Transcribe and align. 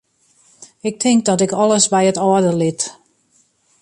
Ik 0.81 0.99
tink 0.99 1.25
dat 1.25 1.41
ik 1.45 1.51
alles 1.61 1.85
by 1.93 2.03
it 2.11 2.17
âlde 2.27 2.53
lit. 2.61 2.81